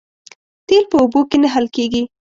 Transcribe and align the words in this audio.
تیل 0.67 0.83
په 0.91 0.95
اوبو 1.01 1.21
کې 1.29 1.37
نه 1.43 1.47
حل 1.53 1.65
کېږي 1.75 2.03